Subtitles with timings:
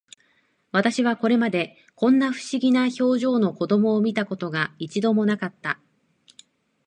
[0.71, 5.79] 私はこれまで、こんな不思議な表情の子供を見た事が、一度も無かった